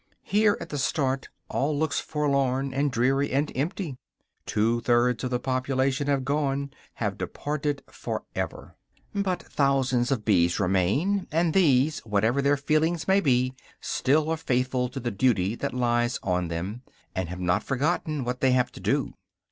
[0.23, 3.97] Here, at the start, all looks forlorn, and dreary, and empty.
[4.47, 8.73] Two thirds of the population have gone, have departed forever.
[9.13, 14.89] But thousands of bees remain; and these, whatever their feelings may be, still are faithful
[14.89, 16.81] to the duty that lies on them,
[17.13, 19.13] and have not forgotten what they have to do.